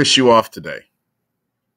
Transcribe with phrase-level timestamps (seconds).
[0.00, 0.80] piss you off today.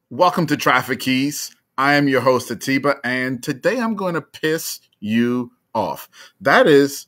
[0.10, 1.54] Welcome to Traffic Keys.
[1.78, 6.08] I am your host, Atiba, and today I'm going to piss you off.
[6.40, 7.06] That is,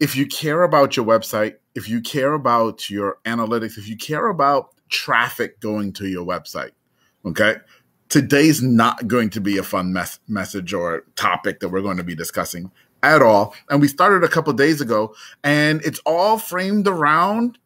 [0.00, 4.26] if you care about your website, if you care about your analytics, if you care
[4.26, 6.72] about traffic going to your website,
[7.24, 7.54] okay?
[8.10, 12.04] Today's not going to be a fun mes- message or topic that we're going to
[12.04, 12.70] be discussing
[13.02, 13.54] at all.
[13.70, 17.56] And we started a couple days ago, and it's all framed around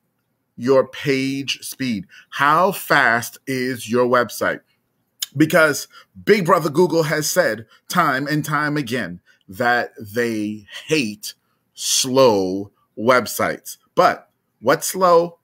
[0.59, 2.07] your page speed.
[2.31, 4.61] How fast is your website?
[5.37, 5.89] Because
[6.25, 11.35] Big Brother Google has said time and time again that they hate
[11.75, 13.79] slow websites.
[13.95, 14.29] But
[14.61, 15.39] what's slow?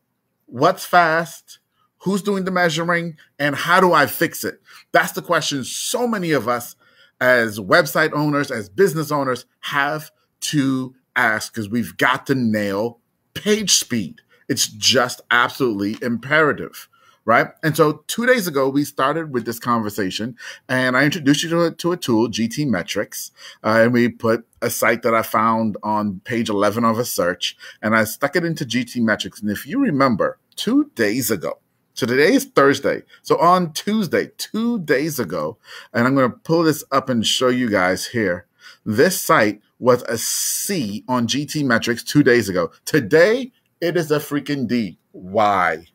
[0.47, 1.61] What's fast?
[1.99, 3.17] Who's doing the measuring?
[3.39, 4.61] And how do I fix it?
[4.93, 6.77] That's the question so many of us,
[7.21, 10.11] as website owners, as business owners, have
[10.41, 12.99] to ask because we've got to nail
[13.33, 14.21] page speed.
[14.49, 16.89] It's just absolutely imperative,
[17.25, 17.49] right?
[17.63, 20.37] And so two days ago, we started with this conversation,
[20.69, 23.31] and I introduced you to a, to a tool, GTmetrix,
[23.63, 27.57] uh, and we put a site that I found on page 11 of a search,
[27.83, 29.41] and I stuck it into GTmetrix.
[29.41, 31.59] And if you remember, two days ago,
[31.95, 33.05] so today is Thursday.
[33.23, 35.59] So on Tuesday, two days ago,
[35.93, 38.47] and I'm going to pull this up and show you guys here.
[38.85, 42.73] This site was a C on GTmetrix two days ago.
[42.85, 43.53] Today,
[43.85, 44.99] it is a freaking D.
[45.13, 45.87] Why?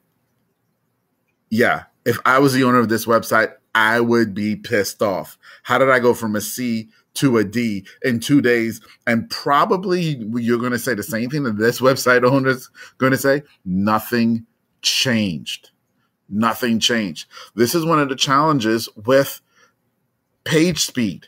[1.50, 5.38] Yeah, if I was the owner of this website, I would be pissed off.
[5.64, 8.80] How did I go from a C to a D in two days?
[9.08, 13.12] And probably you're going to say the same thing that this website owner is going
[13.12, 13.42] to say.
[13.66, 14.46] Nothing
[14.82, 15.72] changed.
[16.30, 17.28] Nothing changed.
[17.56, 19.42] This is one of the challenges with
[20.44, 21.28] page speed.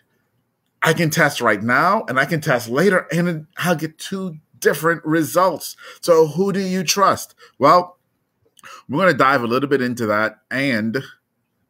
[0.84, 5.04] I can test right now and I can test later and I'll get two different
[5.04, 5.76] results.
[6.00, 7.36] So, who do you trust?
[7.60, 7.98] Well,
[8.88, 11.04] we're going to dive a little bit into that and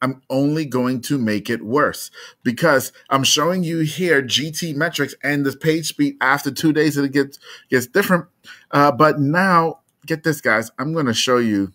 [0.02, 2.10] I'm only going to make it worse
[2.44, 7.38] because I'm showing you here GTmetrix and the page speed after two days it gets
[7.70, 8.26] gets different.
[8.72, 10.72] Uh, but now, get this, guys.
[10.80, 11.72] I'm going to show you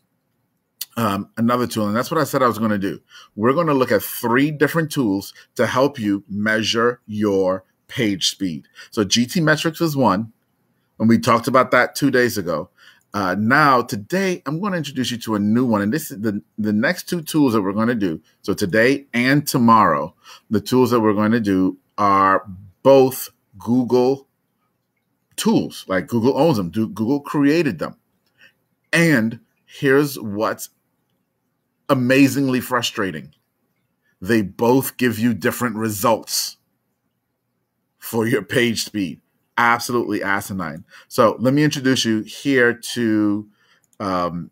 [0.97, 3.01] um, another tool, and that's what I said I was going to do.
[3.37, 8.67] We're going to look at three different tools to help you measure your page speed.
[8.91, 10.33] So GTmetrix is one.
[10.99, 12.71] And we talked about that two days ago.
[13.15, 15.81] Uh, now, today, I'm going to introduce you to a new one.
[15.81, 18.21] And this is the, the next two tools that we're going to do.
[18.43, 20.15] So, today and tomorrow,
[20.51, 22.47] the tools that we're going to do are
[22.83, 24.27] both Google
[25.37, 27.97] tools, like Google owns them, Google created them.
[28.93, 30.71] And here's what's
[31.89, 33.33] amazingly frustrating
[34.21, 36.57] they both give you different results
[37.99, 39.21] for your page speed
[39.57, 40.85] absolutely asinine.
[41.09, 43.49] So let me introduce you here to
[44.01, 44.51] um,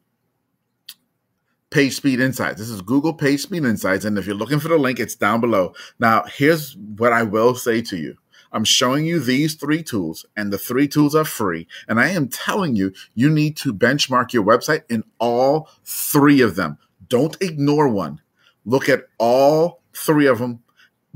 [1.70, 2.58] Page Speed Insights.
[2.58, 4.04] This is Google Page Speed Insights.
[4.04, 5.74] And if you're looking for the link, it's down below.
[5.98, 8.16] Now, here's what I will say to you.
[8.52, 11.66] I'm showing you these three tools, and the three tools are free.
[11.88, 16.54] And I am telling you, you need to benchmark your website in all three of
[16.54, 16.78] them.
[17.08, 18.20] Don't ignore one.
[18.64, 20.62] Look at all three of them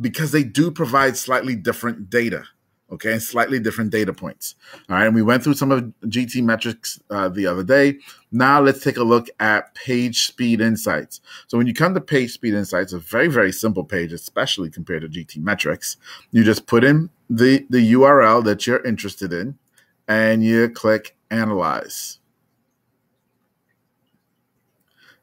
[0.01, 2.45] because they do provide slightly different data
[2.91, 4.55] okay, slightly different data points.
[4.89, 7.99] All right, and we went through some of GTmetrix uh, the other day.
[8.33, 11.21] Now let's take a look at Page Speed Insights.
[11.47, 15.03] So when you come to Page Speed Insights, a very very simple page, especially compared
[15.03, 15.97] to GTmetrix
[16.33, 19.59] You just put in the the URL that you're interested in,
[20.07, 22.21] and you click Analyze.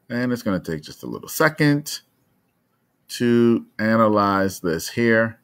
[0.08, 2.00] And it's going to take just a little second
[3.08, 5.40] to analyze this here.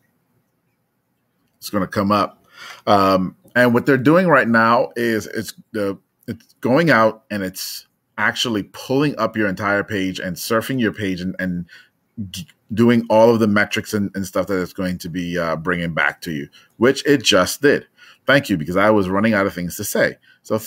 [1.63, 2.45] It's going to come up.
[2.89, 5.97] Um, and what they're doing right now is it's the
[6.27, 7.87] it's going out and it's
[8.19, 11.67] actually pulling up your entire page and surfing your page and, and
[12.75, 15.95] doing all of the metrics and, and, stuff that it's going to be uh, bringing
[15.95, 17.87] back to you, which it just did.
[18.27, 20.17] Thank you, because I was running out of things to say.
[20.43, 20.61] So,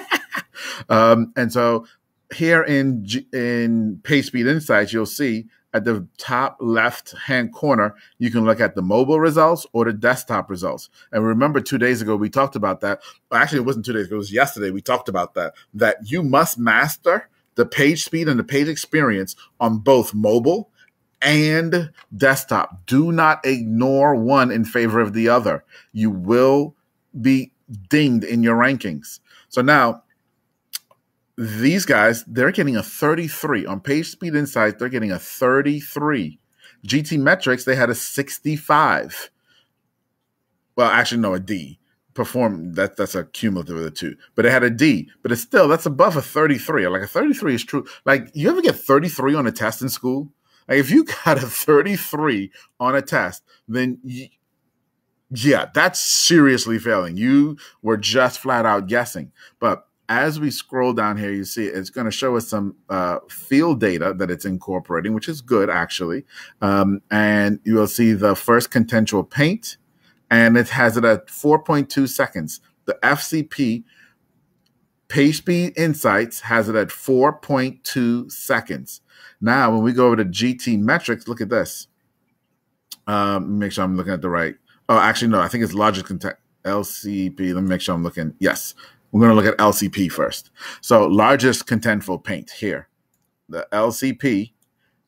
[0.88, 1.86] um, and so
[2.34, 8.44] here in in PageSpeed Insights, you'll see at the top left hand corner, you can
[8.44, 10.90] look at the mobile results or the desktop results.
[11.12, 13.00] And remember, two days ago, we talked about that.
[13.32, 14.70] Actually, it wasn't two days ago, it was yesterday.
[14.70, 19.36] We talked about that, that you must master the page speed and the page experience
[19.60, 20.70] on both mobile
[21.20, 22.86] and desktop.
[22.86, 25.64] Do not ignore one in favor of the other.
[25.92, 26.74] You will
[27.20, 27.52] be
[27.88, 29.20] dinged in your rankings.
[29.48, 30.01] So now,
[31.38, 34.76] these guys, they're getting a 33 on Page Speed Insights.
[34.78, 36.38] They're getting a 33.
[36.86, 39.30] GTmetrix, they had a 65.
[40.76, 41.78] Well, actually, no, a D.
[42.14, 45.40] perform that that's a cumulative of the two but it had a d but it's
[45.40, 49.34] still that's above a 33 like a 33 is true like you ever get 33
[49.34, 50.28] on a test in school
[50.68, 54.28] like if you got a 33 on a test then you,
[55.30, 61.16] yeah that's seriously failing you were just flat out guessing but as we scroll down
[61.16, 65.14] here, you see it's going to show us some uh, field data that it's incorporating,
[65.14, 66.24] which is good actually.
[66.60, 69.78] Um, and you will see the first contentful paint,
[70.30, 72.60] and it has it at 4.2 seconds.
[72.84, 73.84] The FCP
[75.08, 79.00] PageSpeed Insights has it at 4.2 seconds.
[79.40, 81.86] Now, when we go over to GTmetrix, look at this.
[83.06, 84.56] Um, make sure I'm looking at the right.
[84.90, 87.54] Oh, actually, no, I think it's Logic Content LCP.
[87.54, 88.34] Let me make sure I'm looking.
[88.38, 88.74] Yes,
[89.12, 90.50] we're going to look at LCP first.
[90.80, 92.88] So largest contentful paint here.
[93.48, 94.52] The LCP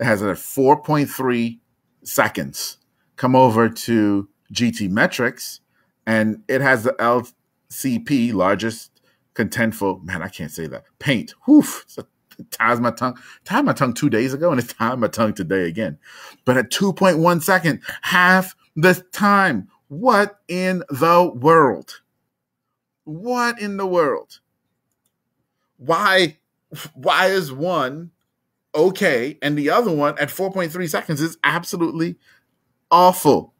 [0.00, 1.58] has it at 4.3
[2.02, 2.76] seconds.
[3.16, 5.60] Come over to GTmetrix,
[6.06, 9.00] and it has the LCP, largest
[9.34, 11.34] contentful, man, I can't say that, paint.
[11.46, 11.64] Whew,
[12.38, 13.18] it ties my tongue.
[13.44, 15.98] Tied my tongue two days ago and it's tied my tongue today again.
[16.44, 19.68] But at 2.1 second, half the time.
[19.88, 22.00] What in the world?
[23.04, 24.40] What in the world?
[25.76, 26.38] Why
[26.94, 28.10] why is one
[28.74, 32.16] okay and the other one at 4.3 seconds is absolutely
[32.90, 33.54] awful?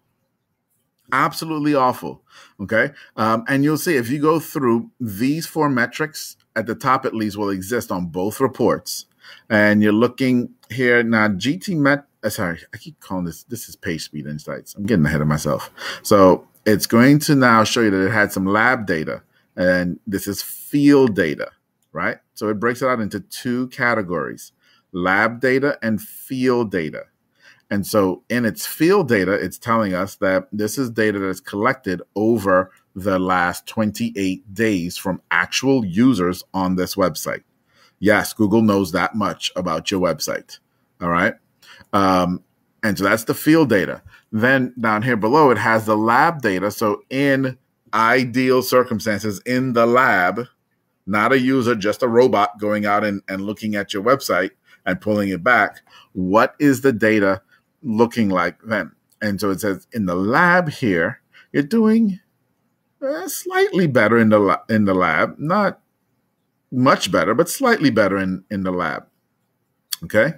[1.12, 2.22] Absolutely awful.
[2.60, 2.90] Okay.
[3.16, 7.14] Um, and you'll see if you go through these four metrics at the top, at
[7.14, 9.06] least, will exist on both reports.
[9.48, 12.04] And you're looking here now, GT Met.
[12.22, 13.42] Uh, sorry, I keep calling this.
[13.44, 14.74] This is page speed Insights.
[14.74, 15.70] I'm getting ahead of myself.
[16.02, 19.22] So it's going to now show you that it had some lab data
[19.56, 21.50] and this is field data,
[21.92, 22.18] right?
[22.34, 24.52] So it breaks it out into two categories
[24.92, 27.04] lab data and field data.
[27.70, 32.00] And so in its field data, it's telling us that this is data that's collected
[32.14, 37.42] over the last 28 days from actual users on this website.
[37.98, 40.58] Yes, Google knows that much about your website.
[41.00, 41.34] All right.
[41.92, 42.44] Um,
[42.82, 44.02] and so that's the field data.
[44.30, 46.70] Then down here below, it has the lab data.
[46.70, 47.58] So in
[47.94, 50.46] ideal circumstances in the lab,
[51.06, 54.50] not a user, just a robot going out and, and looking at your website
[54.84, 55.80] and pulling it back.
[56.12, 57.42] What is the data
[57.82, 58.92] looking like then?
[59.22, 61.20] And so it says in the lab here,
[61.52, 62.20] you're doing
[63.00, 65.80] uh, slightly better in the in the lab, not
[66.72, 69.06] much better, but slightly better in in the lab.
[70.02, 70.34] Okay,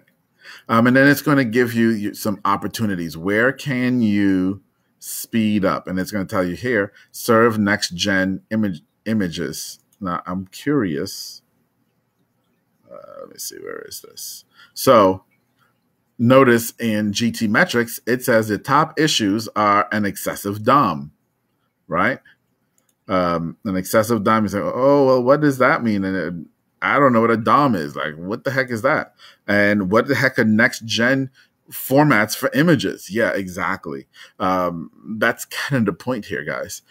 [0.68, 3.16] um, and then it's going to give you some opportunities.
[3.16, 4.62] Where can you
[4.98, 5.86] speed up.
[5.86, 9.78] And it's going to tell you here, serve next gen image images.
[10.00, 11.42] Now I'm curious.
[12.90, 14.44] Uh, let me see, where is this?
[14.74, 15.24] So
[16.18, 21.12] notice in GTmetrix it says the top issues are an excessive DOM,
[21.86, 22.20] right?
[23.08, 24.44] Um, an excessive DOM.
[24.44, 26.04] You say, oh, well, what does that mean?
[26.04, 26.48] And it,
[26.82, 27.96] I don't know what a DOM is.
[27.96, 29.14] Like, what the heck is that?
[29.46, 31.30] And what the heck a next gen
[31.70, 33.10] formats for images.
[33.10, 34.06] Yeah, exactly.
[34.38, 36.82] Um, that's kind of the point here, guys.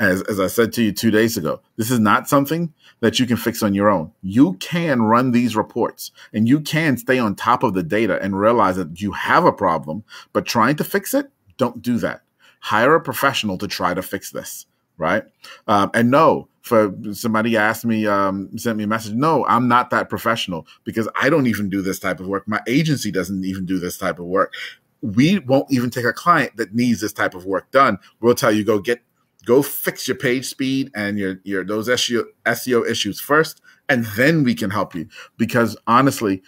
[0.00, 3.26] As, as I said to you two days ago, this is not something that you
[3.26, 4.10] can fix on your own.
[4.20, 8.36] You can run these reports and you can stay on top of the data and
[8.38, 10.02] realize that you have a problem,
[10.32, 12.22] but trying to fix it, don't do that.
[12.62, 14.66] Hire a professional to try to fix this
[14.98, 15.24] right?
[15.66, 19.14] Um, and no, for somebody asked me, um, sent me a message.
[19.14, 22.46] No, I'm not that professional because I don't even do this type of work.
[22.46, 24.54] My agency doesn't even do this type of work.
[25.00, 27.98] We won't even take a client that needs this type of work done.
[28.20, 29.02] We'll tell you go get
[29.44, 34.44] go fix your page speed and your your those SEO SEO issues first, and then
[34.44, 35.08] we can help you.
[35.36, 36.42] Because honestly,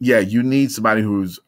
[0.00, 1.38] yeah, you need somebody who's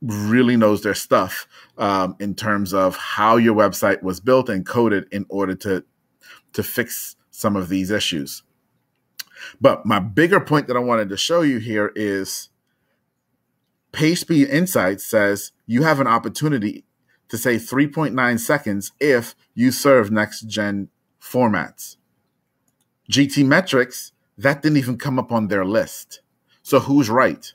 [0.00, 5.06] really knows their stuff um, in terms of how your website was built and coded
[5.10, 5.84] in order to
[6.52, 8.42] to fix some of these issues.
[9.60, 12.48] But my bigger point that I wanted to show you here is
[13.92, 16.84] PageSpeed Insights says you have an opportunity
[17.28, 20.88] to say 3.9 seconds if you serve next gen
[21.20, 21.96] formats.
[23.10, 26.20] GTmetrix, that didn't even come up on their list.
[26.62, 27.52] So who's right?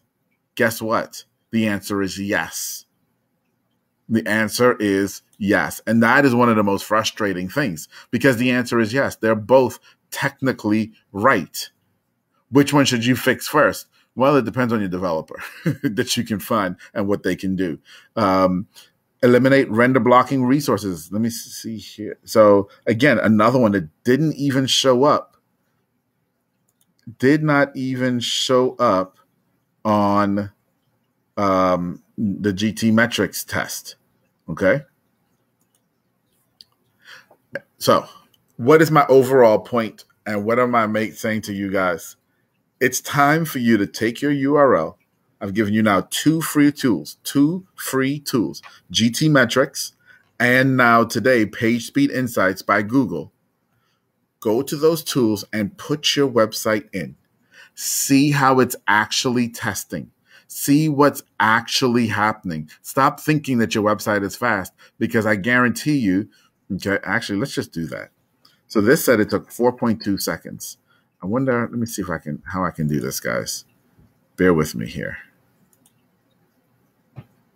[0.55, 1.25] Guess what?
[1.53, 2.85] The answer is yes.
[4.09, 5.81] The answer is yes.
[5.85, 9.17] And that is one of the most frustrating things because the answer is yes.
[9.17, 9.77] They're both
[10.09, 11.69] technically right.
[12.49, 13.85] Which one should you fix first?
[14.15, 15.43] Well, it depends on your developer
[15.83, 17.77] that you can find and what they can do.
[18.15, 18.67] Um,
[19.21, 21.11] eliminate render blocking resources.
[21.11, 22.17] Let me see here.
[22.23, 25.37] So, again, another one that didn't even show up,
[27.19, 29.19] did not even show up
[29.85, 30.51] on
[31.37, 33.95] um, the GTmetrix test.
[34.49, 34.81] Okay.
[37.77, 38.07] So
[38.57, 42.15] what is my overall point and what am I make, saying to you guys?
[42.79, 44.95] It's time for you to take your URL.
[45.41, 48.61] I've given you now two free tools, two free tools,
[48.93, 49.91] GTmetrix,
[50.39, 53.33] and now today PageSpeed Insights by Google.
[54.39, 57.17] Go to those tools and put your website in.
[57.75, 60.11] See how it's actually testing.
[60.55, 62.69] See what's actually happening.
[62.83, 66.29] Stop thinking that your website is fast because I guarantee you,
[66.75, 68.11] okay, actually, let's just do that.
[68.67, 70.77] So this said it took 4.2 seconds.
[71.23, 73.65] I wonder, let me see if I can, how I can do this, guys.
[74.37, 75.17] Bear with me here.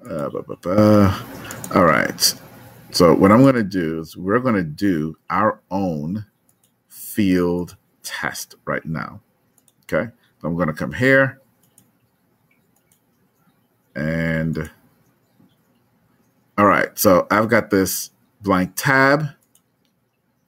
[0.09, 1.23] Uh,
[1.75, 2.33] All right.
[2.89, 6.25] So what I'm going to do is we're going to do our own
[6.87, 9.21] field test right now.
[9.83, 10.09] Okay.
[10.41, 11.39] So I'm going to come here
[13.97, 14.69] and
[16.57, 16.97] all right.
[16.97, 18.11] So I've got this
[18.41, 19.25] blank tab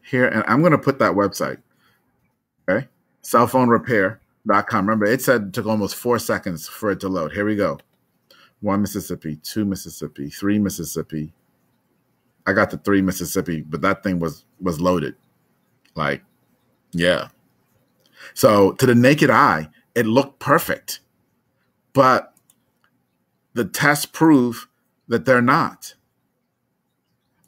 [0.03, 1.57] here, and I'm going to put that website.
[2.69, 2.87] Okay.
[3.23, 4.85] Cellphonerepair.com.
[4.85, 7.33] Remember, it said it took almost four seconds for it to load.
[7.33, 7.79] Here we go.
[8.61, 11.33] One Mississippi, two Mississippi, three Mississippi.
[12.45, 15.15] I got the three Mississippi, but that thing was was loaded.
[15.95, 16.23] Like,
[16.91, 17.29] yeah.
[18.33, 20.99] So to the naked eye, it looked perfect.
[21.93, 22.33] But
[23.53, 24.67] the tests prove
[25.07, 25.95] that they're not.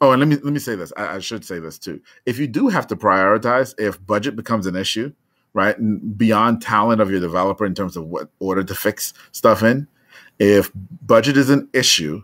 [0.00, 0.92] Oh, and let me let me say this.
[0.96, 2.00] I, I, should say this too.
[2.26, 5.12] If you do have to prioritize, if budget becomes an issue,
[5.52, 5.76] right,
[6.18, 9.86] beyond talent of your developer in terms of what order to fix stuff in,
[10.40, 12.20] if budget is an issue,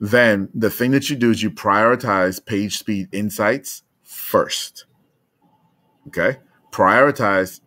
[0.00, 4.86] then the thing that you do is you prioritize page speed insights first.
[6.06, 6.38] Okay,
[6.70, 7.60] prioritize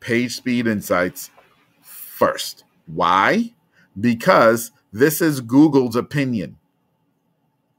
[0.00, 1.30] page speed insights
[1.82, 2.64] first.
[2.86, 3.52] Why?
[4.00, 6.56] Because this is Google's opinion.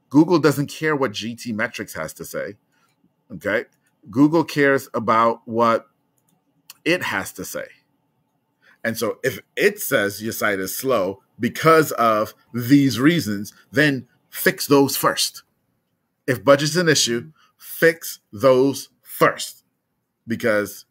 [0.10, 2.56] Google doesn't care what GTmetrix has to say.
[3.32, 3.66] Okay.
[4.10, 5.88] Google cares about what
[6.86, 7.66] it has to say.
[8.84, 14.68] And so if it says your site is slow because of these reasons, then fix
[14.68, 15.44] those first.
[16.28, 19.64] If budget's an issue, fix those first
[20.28, 20.86] because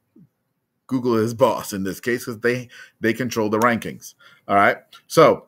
[0.86, 2.68] Google is boss in this case because they
[3.00, 4.14] they control the rankings.
[4.46, 4.78] All right.
[5.06, 5.47] So,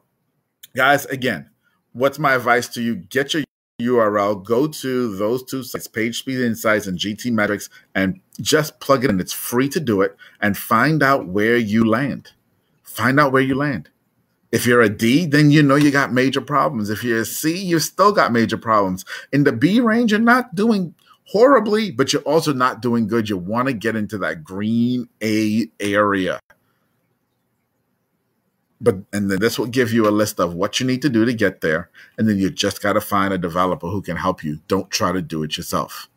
[0.75, 1.51] guys, again,
[1.93, 2.97] what's my advice to you?
[2.97, 3.45] Get your
[3.81, 9.21] URL, go to those two sites, PageSpeed Insights and GTmetrix, and just plug it in.
[9.21, 12.33] It's free to do it and find out where you land.
[12.83, 13.89] Find out where you land.
[14.53, 16.91] If you're a D, then you know you got major problems.
[16.91, 19.05] If you're a C, you've still got major problems.
[19.33, 20.95] In the B range, you're not doing
[21.27, 23.29] horribly, but you're also not doing good.
[23.29, 26.41] You want to get into that green A area
[28.81, 31.25] but and then this will give you a list of what you need to do
[31.25, 34.43] to get there and then you just got to find a developer who can help
[34.43, 36.09] you don't try to do it yourself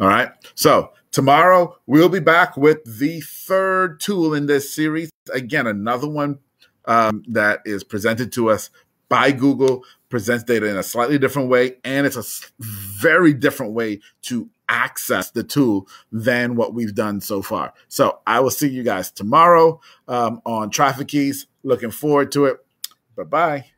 [0.00, 5.66] all right so tomorrow we'll be back with the third tool in this series again
[5.66, 6.38] another one
[6.86, 8.70] um, that is presented to us
[9.08, 12.24] by google presents data in a slightly different way and it's a
[12.60, 17.74] very different way to access the tool than what we've done so far.
[17.88, 21.46] So I will see you guys tomorrow um, on Traffic Keys.
[21.62, 22.58] Looking forward to it.
[23.16, 23.71] Bye bye.